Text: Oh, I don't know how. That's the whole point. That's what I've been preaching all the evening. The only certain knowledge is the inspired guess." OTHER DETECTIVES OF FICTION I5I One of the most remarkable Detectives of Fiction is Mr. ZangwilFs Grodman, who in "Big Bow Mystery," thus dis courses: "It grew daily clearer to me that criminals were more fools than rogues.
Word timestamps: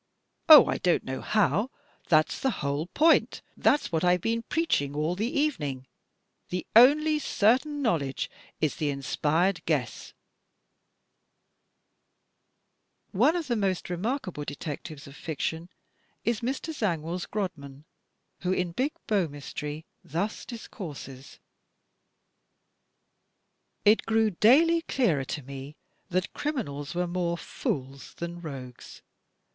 Oh, 0.49 0.65
I 0.65 0.79
don't 0.79 1.03
know 1.03 1.21
how. 1.21 1.69
That's 2.09 2.39
the 2.39 2.49
whole 2.49 2.87
point. 2.87 3.43
That's 3.55 3.91
what 3.91 4.03
I've 4.03 4.21
been 4.21 4.41
preaching 4.41 4.95
all 4.95 5.13
the 5.13 5.29
evening. 5.29 5.85
The 6.49 6.65
only 6.75 7.19
certain 7.19 7.83
knowledge 7.83 8.27
is 8.59 8.77
the 8.77 8.89
inspired 8.89 9.63
guess." 9.67 10.13
OTHER 13.13 13.13
DETECTIVES 13.13 13.13
OF 13.13 13.13
FICTION 13.13 13.15
I5I 13.15 13.19
One 13.19 13.35
of 13.35 13.47
the 13.47 13.55
most 13.55 13.89
remarkable 13.91 14.43
Detectives 14.43 15.05
of 15.05 15.15
Fiction 15.15 15.69
is 16.25 16.41
Mr. 16.41 16.73
ZangwilFs 16.73 17.29
Grodman, 17.29 17.83
who 18.39 18.51
in 18.51 18.71
"Big 18.71 18.93
Bow 19.05 19.27
Mystery," 19.27 19.85
thus 20.03 20.45
dis 20.47 20.67
courses: 20.67 21.37
"It 23.85 24.07
grew 24.07 24.31
daily 24.31 24.81
clearer 24.81 25.25
to 25.25 25.43
me 25.43 25.75
that 26.09 26.33
criminals 26.33 26.95
were 26.95 27.05
more 27.05 27.37
fools 27.37 28.15
than 28.15 28.41
rogues. 28.41 29.03